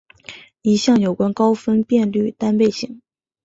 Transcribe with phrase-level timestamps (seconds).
[0.63, 3.03] 一项有关高分辨率单倍型。